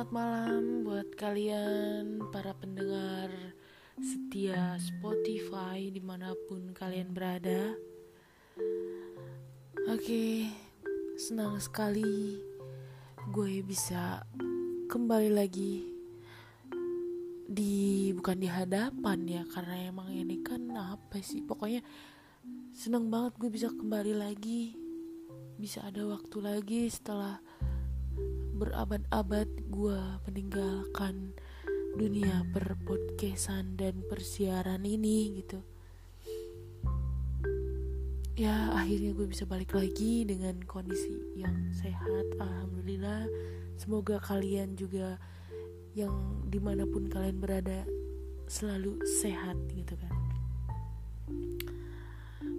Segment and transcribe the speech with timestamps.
[0.00, 3.28] Selamat malam buat kalian para pendengar
[4.00, 7.76] setia Spotify di mana pun kalian berada.
[9.92, 10.48] Oke,
[11.20, 12.40] senang sekali
[13.28, 14.24] gue bisa
[14.88, 15.84] kembali lagi
[17.44, 21.84] di bukan di hadapan ya karena emang ini kan apa sih pokoknya
[22.72, 24.72] senang banget gue bisa kembali lagi
[25.60, 27.36] bisa ada waktu lagi setelah
[28.60, 31.32] berabad-abad gue meninggalkan
[31.96, 35.64] dunia perpodcastan dan persiaran ini gitu.
[38.36, 43.24] Ya akhirnya gue bisa balik lagi dengan kondisi yang sehat alhamdulillah.
[43.80, 45.16] Semoga kalian juga
[45.96, 47.88] yang di mana pun kalian berada
[48.44, 50.14] selalu sehat gitu kan.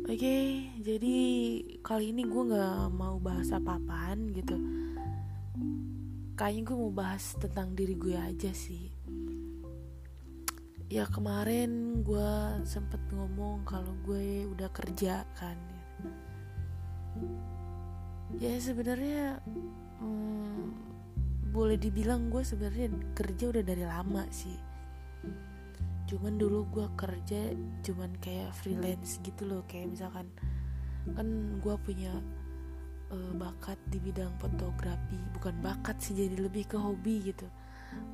[0.09, 0.45] Oke okay,
[0.81, 1.17] jadi
[1.85, 4.80] kali ini gue nggak mau bahas apa-apaan gitu
[6.41, 8.89] kayaknya gue mau bahas tentang diri gue aja sih.
[10.89, 12.33] Ya kemarin gue
[12.65, 15.53] sempet ngomong kalau gue udah kerja kan.
[18.41, 19.37] Ya sebenarnya
[20.01, 20.73] hmm,
[21.53, 24.57] boleh dibilang gue sebenarnya kerja udah dari lama sih.
[26.09, 27.53] Cuman dulu gue kerja
[27.85, 29.61] cuman kayak freelance gitu loh.
[29.69, 30.25] Kayak misalkan
[31.13, 32.17] kan gue punya
[33.11, 35.19] uh, bakat di bidang fotografi.
[35.35, 37.45] Bukan bakat sih jadi lebih ke hobi gitu.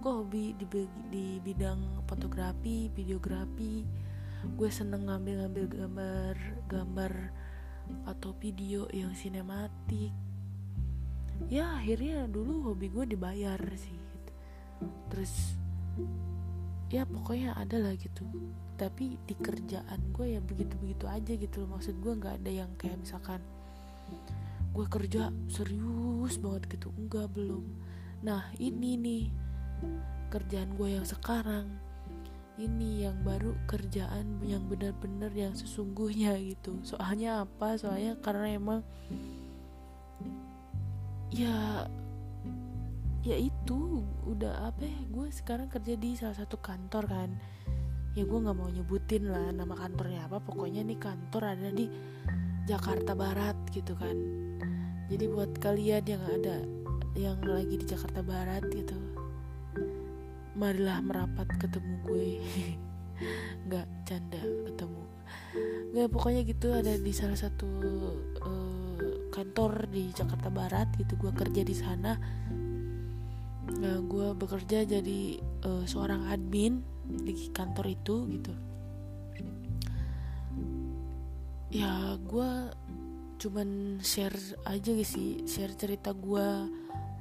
[0.02, 0.66] Gue hobi di,
[1.14, 3.86] di bidang fotografi videografi?
[4.58, 7.14] Gue seneng ngambil-ngambil gambar gambar
[8.10, 10.12] atau video yang sinematik.
[11.48, 13.94] Ya akhirnya dulu hobi gue dibayar sih.
[13.94, 14.32] Gitu.
[15.10, 15.58] terus
[16.94, 18.26] ya pokoknya ada lah gitu.
[18.78, 21.78] Tapi di kerjaan gue ya begitu-begitu aja gitu loh.
[21.78, 23.42] Maksud gue nggak ada yang kayak misalkan
[24.78, 26.94] gue kerja serius banget gitu.
[26.94, 27.66] Enggak belum.
[28.22, 29.24] Nah ini nih
[30.30, 31.66] kerjaan gue yang sekarang.
[32.62, 36.78] Ini yang baru kerjaan yang benar-benar yang sesungguhnya gitu.
[36.86, 37.74] Soalnya apa?
[37.74, 38.80] Soalnya karena emang
[41.34, 41.90] ya
[43.26, 45.00] ya itu udah apa ya?
[45.10, 47.30] Gue sekarang kerja di salah satu kantor kan.
[48.14, 50.38] Ya gue nggak mau nyebutin lah nama kantornya apa.
[50.38, 51.90] Pokoknya nih kantor ada di
[52.70, 54.47] Jakarta Barat gitu kan
[55.08, 56.58] jadi buat kalian yang ada
[57.18, 58.96] yang lagi di Jakarta Barat gitu
[60.58, 62.30] marilah merapat ketemu gue.
[63.70, 65.02] Nggak canda ketemu.
[65.94, 67.70] Nggak pokoknya gitu ada di salah satu
[68.42, 72.18] uh, kantor di Jakarta Barat gitu gue kerja di sana.
[73.68, 75.38] Nah, gue bekerja jadi
[75.70, 78.54] uh, seorang admin di kantor itu gitu.
[81.70, 82.52] Ya gue
[83.38, 85.46] cuman share aja sih?
[85.46, 86.48] Share cerita gue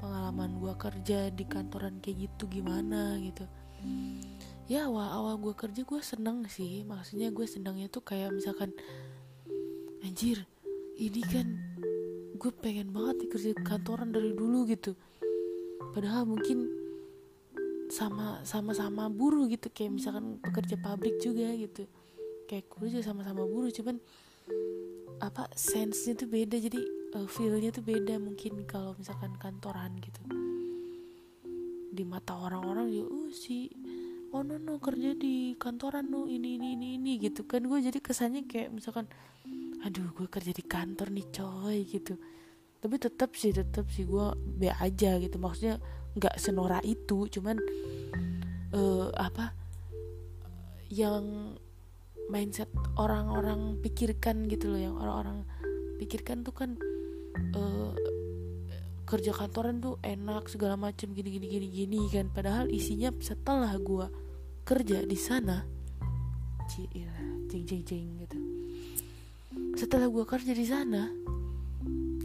[0.01, 3.45] pengalaman gue kerja di kantoran kayak gitu gimana gitu.
[4.67, 6.83] Ya awal awal gue kerja gue seneng sih.
[6.83, 8.73] Maksudnya gue senangnya tuh kayak misalkan
[10.03, 10.43] anjir
[10.97, 11.47] ini kan
[12.37, 14.97] gue pengen banget kerja kantoran dari dulu gitu.
[15.93, 16.73] Padahal mungkin
[17.87, 19.69] sama sama sama buruh gitu.
[19.71, 21.87] Kayak misalkan pekerja pabrik juga gitu.
[22.49, 24.01] Kayak gue juga sama-sama buruh cuman
[25.21, 26.81] apa sense-nya tuh beda jadi
[27.17, 30.21] uh, feel-nya tuh beda mungkin kalau misalkan kantoran gitu.
[31.93, 33.73] Di mata orang-orang ya uh si
[34.35, 37.49] oh no no kerja di kantoran no ini ini ini ini gitu.
[37.49, 39.09] Kan gue jadi kesannya kayak misalkan
[39.81, 42.21] aduh gue kerja di kantor nih coy gitu.
[42.77, 45.41] Tapi tetap sih tetap sih gue be aja gitu.
[45.41, 45.81] Maksudnya
[46.17, 47.57] nggak senora itu cuman
[48.73, 49.53] uh, apa
[50.93, 51.57] yang
[52.27, 55.47] mindset orang-orang pikirkan gitu loh yang orang-orang
[55.97, 56.71] pikirkan tuh kan
[57.55, 57.95] uh,
[59.07, 62.27] kerja kantoran tuh enak segala macam gini gini gini gini kan.
[62.29, 64.07] Padahal isinya setelah gue
[64.67, 65.63] kerja di sana
[66.67, 68.39] cila cing cing cing gitu.
[69.79, 71.07] Setelah gue kerja di sana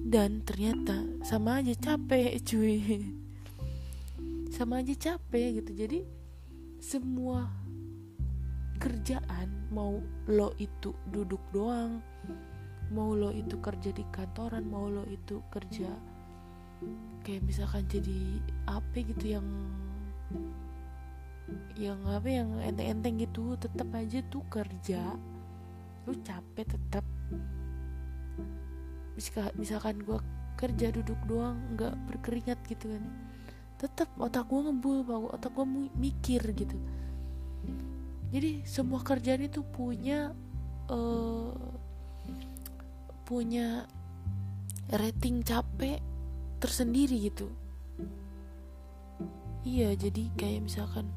[0.02, 2.82] dan ternyata sama aja capek cuy.
[4.52, 5.72] Sama aja capek gitu.
[5.74, 6.00] Jadi
[6.84, 7.48] semua
[8.82, 12.02] kerjaan mau lo itu duduk doang
[12.90, 15.94] mau lo itu kerja di kantoran mau lo itu kerja
[17.22, 19.48] kayak misalkan jadi apa gitu yang
[21.78, 25.14] yang apa yang enteng-enteng gitu tetap aja tuh kerja
[26.10, 27.06] lu capek tetap
[29.54, 30.18] misalkan gue
[30.58, 33.04] kerja duduk doang nggak berkeringat gitu kan
[33.78, 36.78] tetap otak gue ngebul otak gue mikir gitu
[38.32, 40.32] jadi semua kerjaan itu punya
[40.88, 41.52] uh,
[43.28, 43.84] punya
[44.92, 46.00] rating capek
[46.64, 47.52] tersendiri gitu.
[49.68, 51.12] Iya jadi kayak misalkan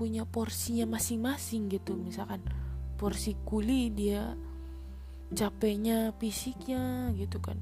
[0.00, 1.92] punya porsinya masing-masing gitu.
[1.96, 2.40] Misalkan
[2.96, 4.32] porsi kuli dia
[5.36, 7.60] capeknya fisiknya gitu kan.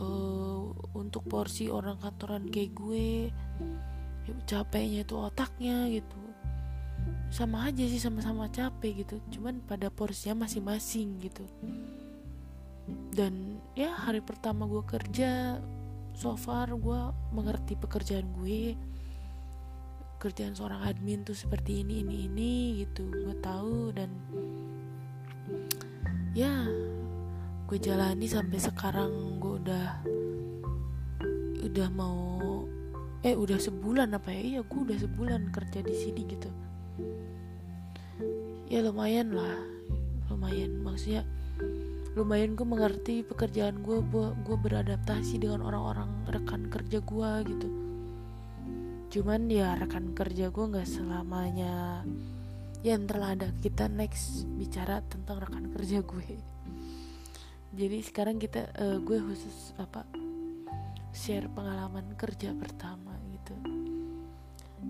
[0.00, 3.28] Uh, untuk porsi orang kantoran kayak gue
[4.24, 6.29] ya capeknya itu otaknya gitu
[7.30, 9.22] sama aja sih sama-sama capek gitu.
[9.38, 11.46] Cuman pada porsinya masing-masing gitu.
[13.14, 15.62] Dan ya hari pertama gue kerja
[16.18, 17.00] so far gue
[17.30, 18.74] mengerti pekerjaan gue.
[20.20, 23.94] Kerjaan seorang admin tuh seperti ini ini ini gitu gue tahu.
[23.94, 24.10] Dan
[26.34, 26.66] ya
[27.70, 29.88] gue jalani sampai sekarang gue udah
[31.62, 32.66] udah mau
[33.22, 34.58] eh udah sebulan apa ya?
[34.58, 36.50] Iya gue udah sebulan kerja di sini gitu
[38.70, 39.58] ya lumayan lah.
[40.30, 40.80] Lumayan.
[40.80, 41.26] Maksudnya
[42.18, 44.02] lumayan gue mengerti pekerjaan gue
[44.42, 47.68] gue beradaptasi dengan orang-orang rekan kerja gue gitu.
[49.10, 52.06] Cuman ya rekan kerja gue nggak selamanya
[52.80, 56.38] ya ntar ada kita next bicara tentang rekan kerja gue.
[57.70, 60.02] Jadi sekarang kita uh, gue khusus apa
[61.14, 63.54] share pengalaman kerja pertama gitu.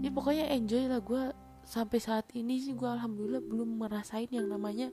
[0.00, 1.02] Ya pokoknya enjoy lah.
[1.02, 1.34] Gue
[1.70, 4.90] sampai saat ini sih gue alhamdulillah belum merasain yang namanya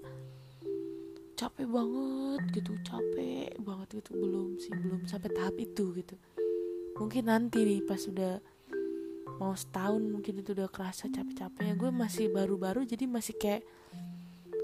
[1.33, 4.13] capek banget gitu capek banget gitu.
[4.13, 6.13] Belum sih belum sampai tahap itu gitu.
[7.01, 8.37] Mungkin nanti nih pas sudah
[9.41, 11.73] mau setahun mungkin itu udah kerasa capek-capeknya.
[11.81, 13.65] Gue masih baru-baru jadi masih kayak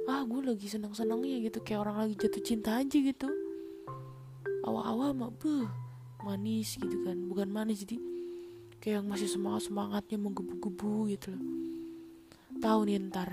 [0.06, 3.26] ah gue lagi seneng-senengnya gitu kayak orang lagi jatuh cinta aja gitu.
[4.62, 5.66] Awal-awal mah beuh
[6.22, 7.18] manis gitu kan.
[7.26, 7.98] Bukan manis jadi
[8.86, 11.73] kayak yang masih semangat semangatnya menggebu-gebu gitu loh
[12.64, 13.28] tahu nih ntar.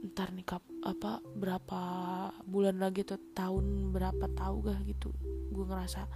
[0.00, 1.80] Ntar nih kap apa berapa
[2.48, 5.12] bulan lagi tuh tahun berapa tahu gak gitu.
[5.52, 6.08] Gue ngerasa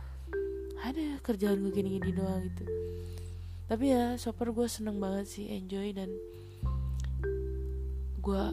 [0.81, 2.65] ada kerjaan gue gini-gini doang gitu.
[3.69, 6.09] Tapi ya super gue seneng banget sih enjoy dan
[8.25, 8.45] gue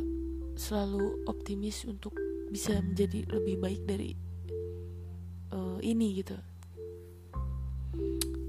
[0.59, 2.11] selalu optimis untuk
[2.51, 4.11] bisa menjadi lebih baik dari
[5.55, 6.35] uh, ini gitu.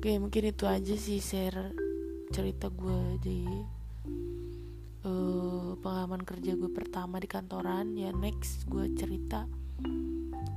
[0.02, 1.87] Oke mungkin itu aja sih share
[2.28, 3.40] cerita gue di
[5.08, 9.48] uh, pengalaman kerja gue pertama di kantoran ya next gue cerita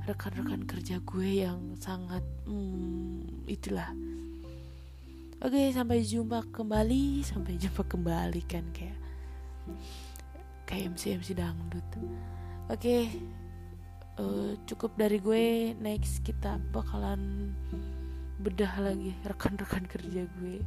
[0.04, 3.88] rekan-rekan kerja gue yang sangat hmm, itulah.
[5.42, 8.98] Oke sampai jumpa kembali sampai jumpa kembali kan kayak
[10.66, 11.86] kayak MC MC dangdut.
[12.66, 13.08] Oke
[14.18, 15.74] uh, cukup dari gue.
[15.78, 17.54] Next kita bakalan
[18.42, 20.58] bedah lagi rekan-rekan kerja gue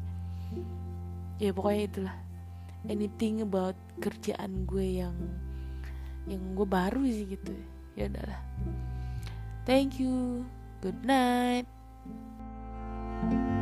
[1.42, 2.18] ya pokoknya itulah.
[2.86, 5.18] Anything about kerjaan gue yang
[6.30, 7.54] yang gue baru sih gitu.
[7.98, 8.42] Ya udahlah.
[9.66, 10.46] Thank you.
[10.86, 11.66] Good night.
[13.26, 13.55] thank you